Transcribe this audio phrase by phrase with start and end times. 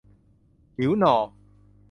[0.77, 1.15] หิวน่อ